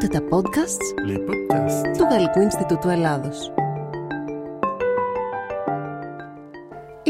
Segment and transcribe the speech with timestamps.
[0.00, 0.94] Ακούτε τα podcasts
[1.98, 3.52] του Γαλλικού Ινστιτούτου Ελλάδος.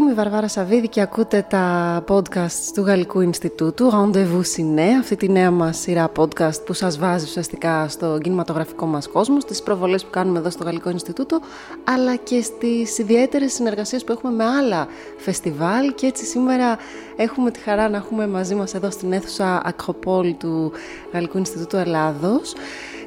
[0.08, 3.90] Είμαι η Βαρβάρα Σαββίδη και ακούτε τα podcast του Γαλλικού Ινστιτούτου.
[3.92, 9.08] Rendezvous Ciné, αυτή τη νέα μας σειρά podcast που σας βάζει ουσιαστικά στο κινηματογραφικό μας
[9.08, 11.40] κόσμος, στις προβολές που κάνουμε εδώ στο Γαλλικό Ινστιτούτο,
[11.84, 14.86] αλλά και στις ιδιαίτερες συνεργασίες που έχουμε με άλλα
[15.16, 15.94] φεστιβάλ.
[15.94, 16.79] Και έτσι σήμερα
[17.16, 20.72] έχουμε τη χαρά να έχουμε μαζί μας εδώ στην αίθουσα Ακροπόλ του
[21.12, 22.54] Γαλλικού Ινστιτούτου Ελλάδος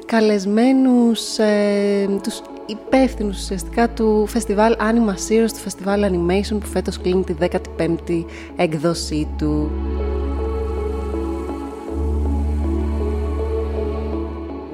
[0.06, 7.24] καλεσμένους ε, τους υπεύθυνους ουσιαστικά του φεστιβάλ Anima Series, του φεστιβάλ Animation που φέτος κλείνει
[7.24, 8.24] τη 15η
[8.56, 9.70] έκδοσή του.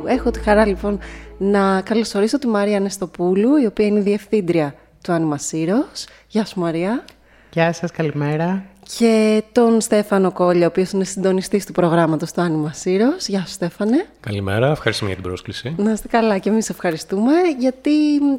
[0.06, 0.98] Έχω τη χαρά λοιπόν
[1.38, 6.06] να καλωσορίσω τη Μαρία Νεστοπούλου, η οποία είναι η διευθύντρια του Anima Series.
[6.28, 7.04] Γεια σου Μαρία.
[7.50, 8.64] Γεια σας, καλημέρα
[8.96, 13.26] και τον Στέφανο Κόλλια, ο οποίος είναι συντονιστής του προγράμματος του Άνιμα Σύρος.
[13.26, 14.06] Γεια σου Στέφανε.
[14.20, 15.74] Καλημέρα, ευχαριστούμε για την πρόσκληση.
[15.76, 17.90] Να είστε καλά και εμείς ευχαριστούμε, γιατί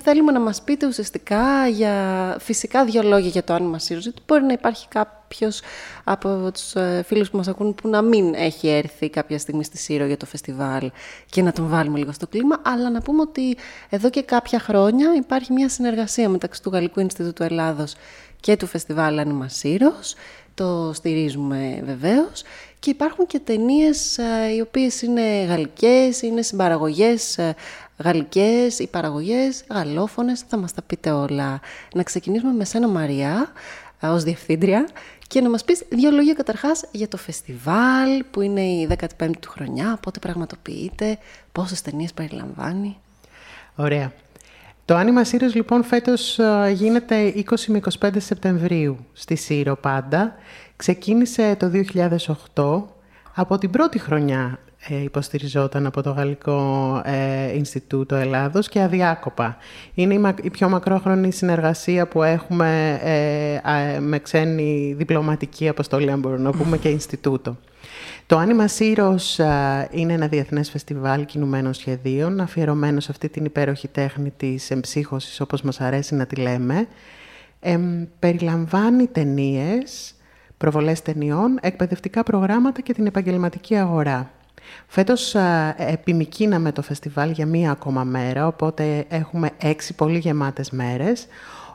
[0.04, 1.94] θέλουμε να μας πείτε ουσιαστικά για
[2.40, 5.62] φυσικά δύο λόγια για το Άνιμα Σύρος, γιατί μπορεί να υπάρχει κάποιος
[6.04, 9.78] από τους ε, φίλους που μας ακούν που να μην έχει έρθει κάποια στιγμή στη
[9.78, 10.92] Σύρο για το φεστιβάλ
[11.30, 13.58] και να τον βάλουμε λίγο στο κλίμα, αλλά να πούμε ότι
[13.90, 17.96] εδώ και κάποια χρόνια υπάρχει μια συνεργασία μεταξύ του Γαλλικού Ινστιτούτου Ελλάδος
[18.40, 20.16] και του φεστιβάλ Ανιμασίρος,
[20.60, 22.44] το στηρίζουμε βεβαίως
[22.80, 27.56] και υπάρχουν και ταινίες ε, οι οποίες είναι γαλλικές, είναι συμπαραγωγές ε,
[27.98, 31.60] γαλλικές, οι παραγωγές γαλλόφωνες, θα μας τα πείτε όλα.
[31.94, 33.52] Να ξεκινήσουμε με σένα Μαριά,
[34.00, 34.88] ε, ως διευθύντρια
[35.28, 39.50] και να μας πεις δύο λόγια καταρχάς για το φεστιβάλ που είναι η 15η του
[39.50, 41.18] χρονιά, πότε πραγματοποιείται,
[41.52, 42.98] πόσες ταινίες περιλαμβάνει.
[43.76, 44.12] Ωραία.
[44.90, 50.36] Το Άνιμα Σύρος λοιπόν φέτος ε, γίνεται 20 με 25 Σεπτεμβρίου στη Σύρο πάντα.
[50.76, 51.72] Ξεκίνησε το
[52.54, 52.84] 2008.
[53.36, 59.58] Από την πρώτη χρονιά ε, υποστηριζόταν από το Γαλλικό ε, Ινστιτούτο Ελλάδος και αδιάκοπα.
[59.94, 66.52] Είναι η, πιο μακρόχρονη συνεργασία που έχουμε ε, με ξένη διπλωματική αποστολή, αν μπορούμε να
[66.52, 67.58] πούμε, και Ινστιτούτο.
[68.30, 69.38] Το Άνιμα Σύρος
[69.92, 75.62] είναι ένα διεθνές φεστιβάλ κινουμένων σχεδίων, αφιερωμένο σε αυτή την υπέροχη τέχνη της εμψύχωσης, όπως
[75.62, 76.88] μας αρέσει να τη λέμε.
[77.60, 77.80] Ε,
[78.20, 80.14] περιλαμβάνει ταινίες,
[80.58, 84.32] προβολές ταινιών, εκπαιδευτικά προγράμματα και την επαγγελματική αγορά.
[84.88, 85.36] Φέτος
[85.78, 91.28] επιμικίναμε το φεστιβάλ για μία ακόμα μέρα, οπότε έχουμε έξι πολύ γεμάτες μέρες,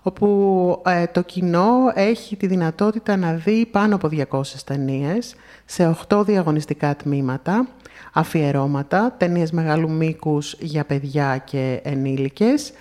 [0.07, 5.35] όπου ε, το κοινό έχει τη δυνατότητα να δει πάνω από 200 ταινίες
[5.65, 7.69] σε 8 διαγωνιστικά τμήματα,
[8.13, 12.73] αφιερώματα, ταινίες μεγάλου μήκους για παιδιά και ενήλικες,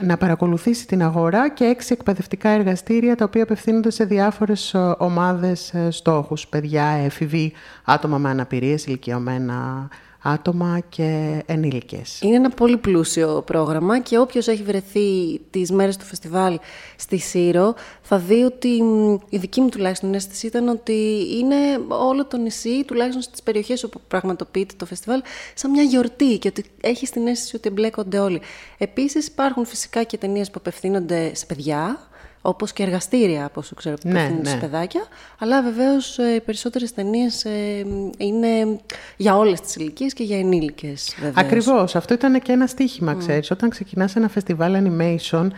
[0.00, 5.74] να παρακολουθήσει την αγορά και έξι εκπαιδευτικά εργαστήρια τα οποία απευθύνονται σε διάφορες ε, ομάδες
[5.74, 7.52] ε, στόχους, παιδιά, έφηβοι,
[7.84, 9.88] άτομα με αναπηρίες, ηλικιωμένα
[10.22, 12.20] άτομα και ενήλικες.
[12.20, 16.58] Είναι ένα πολύ πλούσιο πρόγραμμα και όποιος έχει βρεθεί τις μέρες του φεστιβάλ
[16.96, 18.82] στη Σύρο θα δει ότι
[19.28, 21.56] η δική μου τουλάχιστον αίσθηση ήταν ότι είναι
[21.88, 25.22] όλο το νησί, τουλάχιστον στις περιοχές όπου πραγματοποιείται το φεστιβάλ,
[25.54, 28.40] σαν μια γιορτή και ότι έχει την αίσθηση ότι εμπλέκονται όλοι.
[28.78, 32.08] Επίσης υπάρχουν φυσικά και ταινίες που απευθύνονται σε παιδιά,
[32.42, 34.56] Όπως και εργαστήρια, από όσο ξέρω, που ναι, ναι.
[34.60, 35.02] παιδάκια.
[35.38, 37.86] Αλλά βεβαίως ε, οι περισσότερες ταινίες ε,
[38.16, 38.78] είναι
[39.16, 41.14] για όλες τις ηλικίες και για ενήλικες.
[41.34, 41.96] Ακριβώς.
[41.96, 43.40] Αυτό ήταν και ένα στίχημα, mm.
[43.50, 45.48] Όταν ξεκινάς ένα φεστιβάλ animation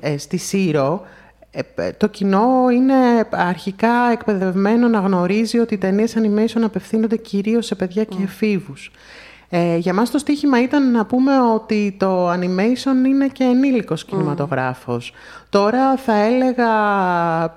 [0.00, 1.06] ε, στη Σύρο,
[1.96, 2.94] το κοινό είναι
[3.30, 8.90] αρχικά εκπαιδευμένο να γνωρίζει ότι οι ταινίες animation απευθύνονται κυρίως σε παιδιά και εφήβους.
[9.56, 15.12] Ε, για μας το στίχημα ήταν να πούμε ότι το animation είναι και ενήλικος κινηματογράφος.
[15.48, 16.68] Τώρα θα έλεγα,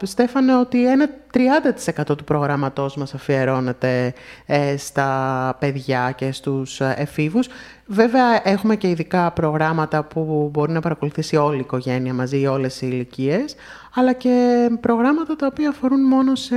[0.03, 4.13] Στέφανε, ότι ένα 30% του προγραμματός μας αφιερώνεται
[4.45, 7.47] ε, στα παιδιά και στους εφήβους.
[7.85, 12.87] Βέβαια, έχουμε και ειδικά προγράμματα που μπορεί να παρακολουθήσει όλη η οικογένεια μαζί, όλες οι
[12.91, 13.55] ηλικίες,
[13.93, 16.55] αλλά και προγράμματα τα οποία αφορούν μόνο σε,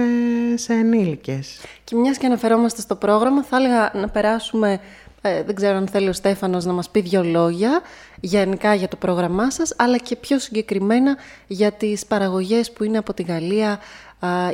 [0.55, 1.61] σε ενήλικες.
[1.85, 4.81] Και μιας και αναφερόμαστε στο πρόγραμμα, θα έλεγα να περάσουμε
[5.21, 7.81] ε, δεν ξέρω αν θέλει ο Στέφανος να μας πει δύο λόγια
[8.21, 13.15] γενικά για το πρόγραμμά σας, αλλά και πιο συγκεκριμένα για τις παραγωγές που είναι από
[13.15, 13.79] τη Γαλλία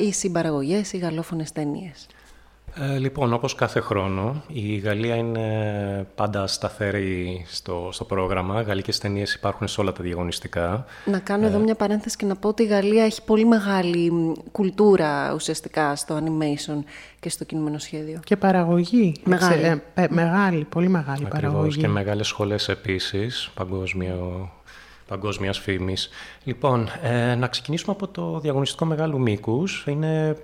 [0.00, 2.06] ή συμπαραγωγές ή γαλλόφωνες ταινίες.
[2.80, 8.60] Ε, λοιπόν, όπως κάθε χρόνο, η Γαλλία είναι πάντα σταθερή στο, στο πρόγραμμα.
[8.60, 10.84] Γαλλικές ταινίες υπάρχουν σε όλα τα διαγωνιστικά.
[11.04, 14.12] Να κάνω εδώ ε, μια παρένθεση και να πω ότι η Γαλλία έχει πολύ μεγάλη
[14.52, 16.84] κουλτούρα ουσιαστικά στο animation
[17.20, 18.20] και στο κινούμενο σχέδιο.
[18.24, 19.14] Και παραγωγή.
[19.24, 19.82] Μεγάλη.
[19.94, 21.80] Ε, μεγάλη, πολύ μεγάλη Ακριβώς, παραγωγή.
[21.80, 24.50] και μεγάλες σχολές επίσης, παγκόσμιο,
[25.08, 26.08] παγκόσμιας φήμης.
[26.44, 29.84] Λοιπόν, ε, να ξεκινήσουμε από το διαγωνιστικό μεγάλου μήκους.
[29.88, 30.36] Είναι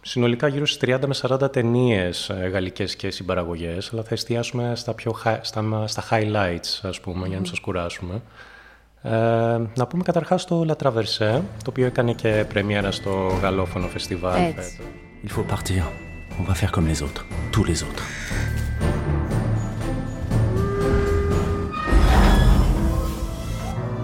[0.00, 5.14] συνολικά γύρω στις 30 με 40 ταινίες γαλλικές και συμπαραγωγές, αλλά θα εστιάσουμε στα, πιο,
[5.40, 8.22] στα, στα highlights, ας πούμε, για να μην σας κουράσουμε.
[9.02, 9.10] Ε,
[9.74, 14.42] να πούμε καταρχάς το La Traversée, το οποίο έκανε και πρεμιέρα στο γαλλόφωνο φεστιβάλ.
[14.42, 14.80] Έτσι.
[15.24, 15.82] Il faut partir.
[16.40, 17.24] On va faire comme les autres.
[17.50, 18.04] Tous les autres.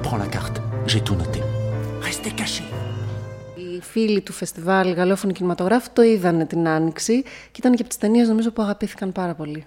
[0.02, 0.60] Prends la carte.
[0.86, 1.40] J'ai tout noté.
[2.00, 2.70] Restez cachés.
[3.84, 7.98] Οι φίλοι του φεστιβάλ Γαλλόφωνου Κινηματογράφου το είδανε την Άνοιξη και ήταν και από τις
[7.98, 9.66] ταινίες νομίζω που αγαπήθηκαν πάρα πολύ.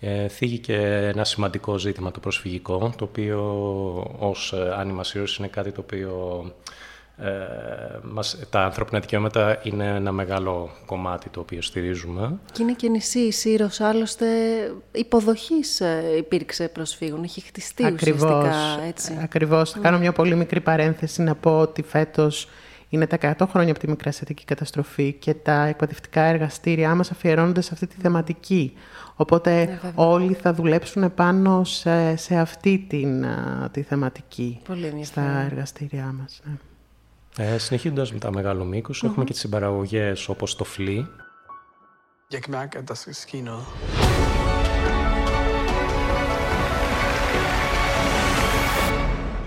[0.00, 0.76] Ε, θίγει και
[1.14, 3.40] ένα σημαντικό ζήτημα το προσφυγικό, το οποίο
[4.18, 5.04] ως άνιμα
[5.38, 6.44] είναι κάτι το οποίο
[7.16, 7.30] ε,
[8.02, 12.38] μας, τα ανθρώπινα δικαιώματα είναι ένα μεγάλο κομμάτι το οποίο στηρίζουμε.
[12.52, 14.26] Και είναι και νησί η Σύρος, άλλωστε
[14.92, 19.18] υποδοχής ε, υπήρξε προσφύγων, έχει χτιστεί Ακριβώς, ουσιαστικά έτσι.
[19.22, 19.70] Ακριβώς.
[19.70, 22.48] Θα κάνω μια πολύ μικρή παρένθεση να πω ότι φέτος
[22.88, 27.70] είναι τα 100 χρόνια από τη μικρασιατική καταστροφή και τα εκπαιδευτικά εργαστήριά μας αφιερώνονται σε
[27.72, 28.72] αυτή τη θεματική.
[29.16, 35.20] Οπότε Ναι, όλοι θα δουλέψουν πάνω σε, σε αυτή την, α, τη θεματική Πολύ στα
[35.20, 35.50] ενδιαφέρον.
[35.50, 36.40] εργαστήριά μας.
[36.44, 36.52] ναι.
[37.44, 41.04] Ε, Συνεχίζοντας με τα μεγάλο μήκος, έχουμε και τις συμπαραγωγές όπως το Flea,
[42.30, 43.66] Jeg kan mærke, at der skal ske noget.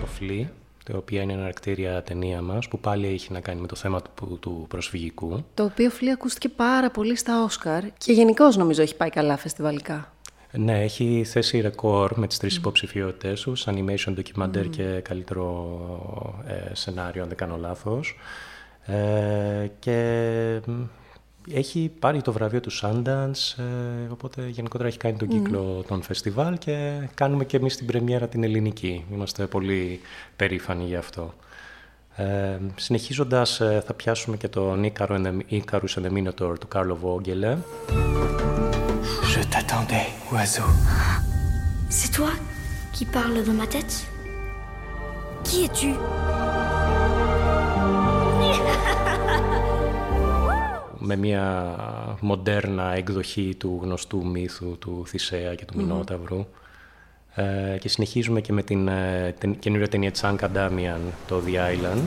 [0.00, 0.46] το Flea,
[0.84, 4.02] το οποίο είναι ένα αρκτήρια ταινία μας, που πάλι έχει να κάνει με το θέμα
[4.02, 5.44] του, του προσφυγικού.
[5.54, 10.12] Το οποίο φιλί ακούστηκε πάρα πολύ στα Όσκαρ και γενικώ νομίζω έχει πάει καλά φεστιβαλικά.
[10.52, 17.22] Ναι, έχει θέσει ρεκόρ με τις τρεις υποψηφιότητες του, animation, documentaire και καλύτερο ε, σενάριο,
[17.22, 18.16] αν δεν κάνω λάθος.
[18.86, 20.82] Ε, και μ,
[21.50, 26.58] έχει πάρει το βραβείο του Sundance, ε, οπότε γενικότερα έχει κάνει τον κύκλο των φεστιβάλ
[26.58, 29.04] και κάνουμε και εμείς την πρεμιέρα την ελληνική.
[29.12, 30.00] Είμαστε πολύ
[30.36, 31.34] περήφανοι γι' αυτό.
[32.16, 36.68] Ε, συνεχίζοντας, ε, θα πιάσουμε και τον Ίκαρο and the- Icarus and the Minotaur του
[36.68, 37.56] Κάρλο Βόγγελε.
[39.34, 40.68] Je t'attendais, oiseau.
[41.98, 42.32] C'est toi
[42.94, 43.94] qui parles dans ma tête;
[45.46, 45.92] Qui es-tu;
[51.04, 51.74] Με μια
[52.20, 56.46] μοντέρνα εκδοχή του γνωστού μύθου του Θησέα και του Μινόταυρου.
[57.34, 62.02] Ε, και συνεχίζουμε και με την ε, τεν- καινούργια ταινία Τσάνκα Ντάμιαν, το The Island.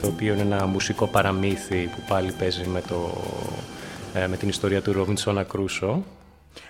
[0.00, 3.10] Το οποίο είναι ένα μουσικό παραμύθι που πάλι παίζει με, το,
[4.14, 6.02] ε, με την ιστορία του Ρόβινσονα Κρούσο.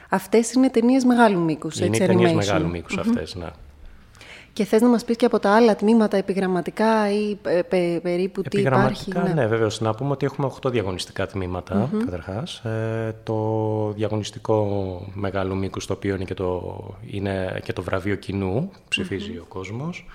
[0.09, 2.35] Αυτές είναι ταινίες μεγάλου μήκους, Είναι έτσι, οι ταινίες animation.
[2.35, 3.47] μεγάλου μήκους αυτές, ναι.
[4.53, 8.43] Και θες να μας πεις και από τα άλλα τμήματα επιγραμματικά ή ε, πε- περίπου
[8.43, 9.11] τι υπάρχει.
[9.11, 9.81] Επιγραμματικά, ναι, βέβαιως.
[9.81, 12.59] Να πούμε ότι έχουμε 8 διαγωνιστικά τμήματα, καταρχάς.
[12.59, 14.67] Ε, το διαγωνιστικό
[15.15, 16.77] μεγάλο μήκος, το οποίο είναι και το,
[17.07, 20.07] είναι και το βραβείο κοινού, ψηφίζει ο κόσμος.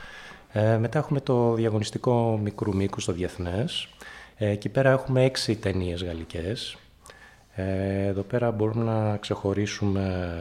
[0.52, 3.88] Ε, μετά έχουμε το διαγωνιστικό μικρού μήκους, το διεθνές.
[4.38, 6.78] Ε, εκεί πέρα έχουμε 6 ταινίες γαλλικές.
[7.56, 10.36] Ε, εδώ πέρα μπορούμε να ξεχωρίσουμε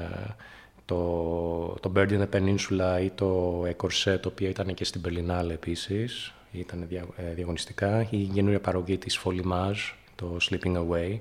[0.84, 5.50] το, το Bird in the Peninsula ή το Ecorset, το οποίο ήταν και στην Berlinale
[5.50, 11.18] επίσης, ήταν δια, ε, διαγωνιστικά, η καινούρια παραγωγή της Folimage, το Sleeping Away,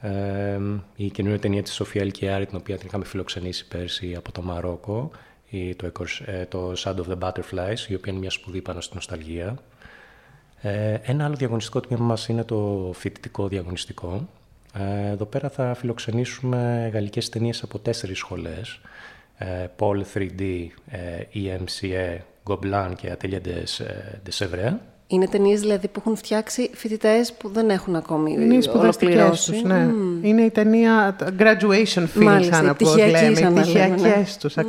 [0.00, 0.58] ε,
[0.96, 5.10] η καινούρια ταινία της Σοφία Ελκιάρη, την οποία την είχαμε φιλοξενήσει πέρσι από το Μαρόκο,
[5.50, 8.80] η, το, Ecorse- ε, το Sound of the Butterflies, η οποία είναι μια σπουδή πάνω
[8.80, 9.58] στην νοσταλγία.
[10.60, 14.28] Ε, ένα άλλο διαγωνιστικό τμήμα μας είναι το φοιτητικό διαγωνιστικό.
[14.74, 18.80] Ε, εδώ πέρα θα φιλοξενήσουμε γαλλικές ταινίες από τέσσερις σχολές.
[19.38, 20.98] Ε, Paul 3D, ε,
[21.34, 24.72] EMCA, Gobelin και Atelier des, ε, des Sèvres.
[25.06, 29.52] Είναι ταινίες δηλαδή που έχουν φτιάξει φοιτητές που δεν έχουν ακόμη Είναι οι σπουδαστικές ολοκληρώσει.
[29.52, 29.88] τους, ναι.
[30.22, 34.24] Είναι η ταινία τα graduation film, Μάλιστα, σαν οι να πω, πτυχιακοί, λέμε.
[34.46, 34.66] σαν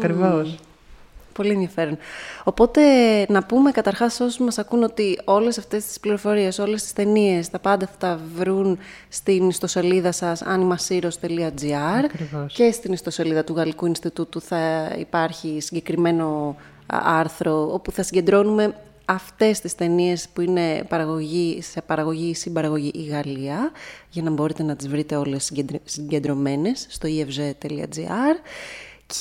[1.33, 1.97] Πολύ ενδιαφέρον.
[2.43, 2.81] Οπότε
[3.29, 7.59] να πούμε καταρχάς όσοι μας ακούν ότι όλες αυτές τις πληροφορίες, όλες τις ταινίες, τα
[7.59, 8.77] πάντα θα τα βρουν
[9.09, 12.53] στην ιστοσελίδα σας animasiros.gr Ακριβώς.
[12.53, 16.55] και στην ιστοσελίδα του Γαλλικού Ινστιτούτου θα υπάρχει συγκεκριμένο
[16.93, 18.73] α, άρθρο όπου θα συγκεντρώνουμε
[19.05, 23.71] αυτές τις ταινίες που είναι παραγωγή, σε παραγωγή ή συμπαραγωγή η Γαλλία
[24.09, 28.35] για να μπορείτε να τις βρείτε όλες συγκεντρ- συγκεντρωμένες στο efg.gr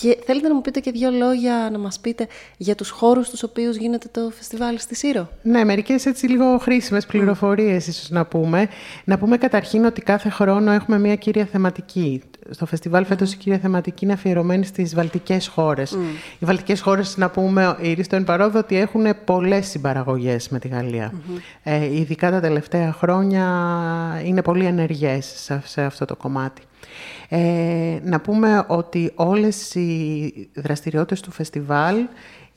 [0.00, 2.26] και θέλετε να μου πείτε και δύο λόγια να μας πείτε
[2.56, 7.06] για τους χώρους στους οποίους γίνεται το φεστιβάλ στη Σύρο; Ναι, μερικές έτσι λίγο χρήσιμες
[7.06, 8.68] πληροφορίες ίσως να πούμε.
[9.04, 12.22] Να πούμε καταρχήν ότι κάθε χρόνο έχουμε μια κύρια θεματική.
[12.50, 15.92] Στο φεστιβάλ φέτος η κύρια θεματική είναι αφιερωμένη στις βαλτικές χώρες.
[16.38, 21.12] Οι βαλτικές χώρες, να πούμε, η Ρίστον Παρόδο, ότι έχουν πολλές συμπαραγωγές με τη γαλλια
[21.62, 23.44] Ε, ειδικά τα τελευταία χρόνια
[24.24, 26.62] είναι πολύ ενεργές σε, σε αυτό το κομμάτι.
[27.28, 31.96] Ε, να πούμε ότι όλες οι δραστηριότητες του φεστιβάλ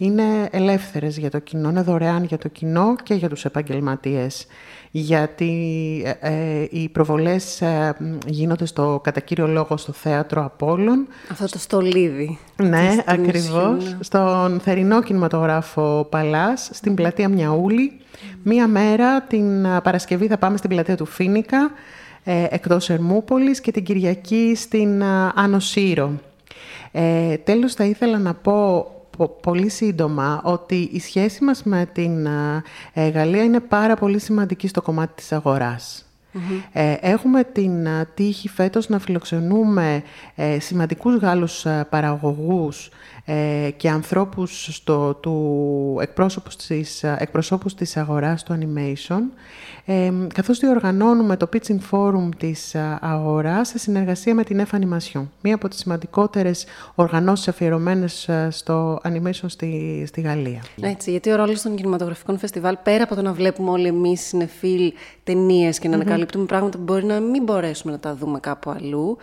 [0.03, 4.47] είναι ελεύθερες για το κοινό, είναι δωρεάν για το κοινό και για τους επαγγελματίες.
[4.91, 5.51] Γιατί
[6.05, 11.07] ε, ε, οι προβολές ε, γίνονται στο, κατά κύριο λόγο στο Θέατρο Απόλλων.
[11.31, 12.39] Αυτό το στολίδι.
[12.55, 13.97] Ναι, ακριβώς.
[13.99, 17.91] Στον θερινό κινηματογράφο Παλάς, στην πλατεία Μιαούλη.
[18.43, 21.71] Μία μέρα την Παρασκευή θα πάμε στην πλατεία του Φίνικα,
[22.23, 25.03] εκτός Ερμούπολης και την Κυριακή στην
[25.35, 26.19] Άνω Σύρο.
[26.91, 28.85] Ε, τέλος θα ήθελα να πω
[29.41, 32.25] πολύ σύντομα ότι η σχέση μας με την
[32.93, 36.05] ε, Γαλλία είναι πάρα πολύ σημαντική στο κομμάτι της αγορας
[36.71, 40.03] Ε, έχουμε την τύχη φέτος να φιλοξενούμε
[40.35, 42.91] ε, σημαντικούς Γάλλους παραγωγούς ε,
[43.77, 49.21] και ανθρώπους στο, του εκπρόσωπους της, εκπροσώπους της αγοράς του animation,
[49.85, 55.55] ε, καθώς διοργανώνουμε το Pitching Forum της αγοράς σε συνεργασία με την F Animation, μία
[55.55, 60.61] από τις σημαντικότερες οργανώσεις αφιερωμένες στο animation στη, στη Γαλλία.
[60.81, 64.93] Έτσι, γιατί ο ρόλος των κινηματογραφικών φεστιβάλ, πέρα από το να βλέπουμε όλοι εμείς συνεφίλ
[65.23, 69.17] ταινίες και να ανακαλύπτουμε πράγματα που μπορεί να μην μπορέσουμε να τα δούμε κάπου αλλού,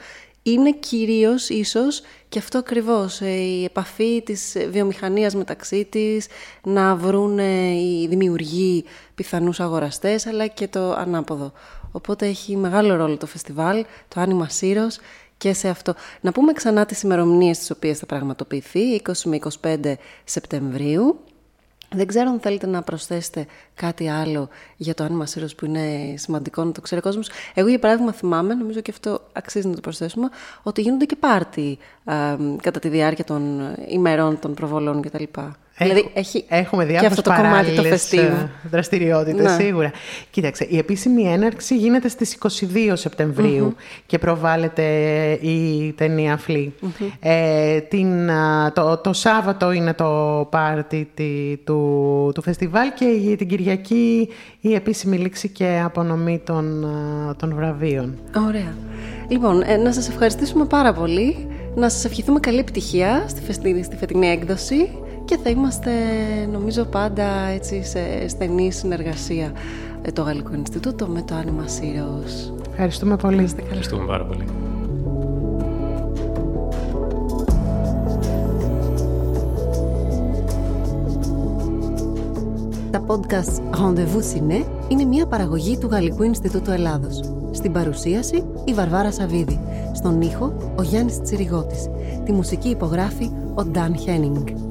[0.53, 6.27] είναι κυρίως ίσως και αυτό ακριβώς, ε, η επαφή της βιομηχανίας μεταξύ της,
[6.63, 11.53] να βρουν οι δημιουργοί πιθανούς αγοραστές, αλλά και το ανάποδο.
[11.93, 14.99] Οπότε έχει μεγάλο ρόλο το φεστιβάλ, το Άνιμα Σύρος
[15.37, 15.95] και σε αυτό.
[16.21, 21.21] Να πούμε ξανά τις ημερομηνίες τις οποίες θα πραγματοποιηθεί, 20 με 25 Σεπτεμβρίου.
[21.91, 26.65] Δεν ξέρω αν θέλετε να προσθέσετε κάτι άλλο για το άνοιγμα σύρος που είναι σημαντικό
[26.65, 27.31] να το ξέρει ο κόσμος.
[27.55, 30.29] Εγώ για παράδειγμα θυμάμαι, νομίζω και αυτό αξίζει να το προσθέσουμε,
[30.63, 31.79] ότι γίνονται και πάρτι
[32.63, 35.25] κατά τη διάρκεια των ημερών των προβολών κτλ.
[35.79, 39.65] Δηλαδή, έχει έχουμε διάφορες και αυτό το ε, δραστηριότητες, ναι.
[39.65, 39.93] σίγουρα.
[40.31, 43.75] Κοίταξε, η επίσημη έναρξη γίνεται στις 22 σεπτεμβριου
[44.07, 44.83] και προβάλλεται
[45.41, 46.75] η ταινία Φλή.
[47.21, 48.31] Ε, την,
[48.73, 51.09] το, το Σάββατο είναι το πάρτι
[51.65, 54.29] του, του φεστιβάλ και την Κυριακή
[54.61, 56.87] η επίσημη λήξη και απονομή των,
[57.39, 58.19] των βραβείων.
[58.47, 58.75] Ωραία.
[59.29, 61.47] Λοιπόν, ε, να σας ευχαριστήσουμε πάρα πολύ.
[61.75, 64.91] Να σας ευχηθούμε καλή επιτυχία στη, στη φετινή έκδοση
[65.29, 65.91] και θα είμαστε
[66.53, 69.53] νομίζω πάντα έτσι σε στενή συνεργασία
[70.03, 72.53] ε, το Γαλλικό Ινστιτούτο με το Άνιμα Σύρος.
[72.71, 73.49] Ευχαριστούμε πολύ.
[73.63, 74.45] Ευχαριστούμε πάρα πολύ.
[82.91, 87.21] Τα podcast Rendezvous Ciné είναι μια παραγωγή του Γαλλικού Ινστιτούτου Ελλάδος.
[87.51, 89.61] Στην παρουσίαση η Βαρβάρα Σαβίδη.
[89.93, 91.89] Στον ήχο ο Γιάννης Τσιριγώτης.
[92.25, 94.68] Τη μουσική υπογράφει ο Νταν Χένινγκ.